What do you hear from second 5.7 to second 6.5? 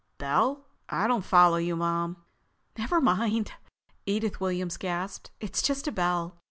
a bell.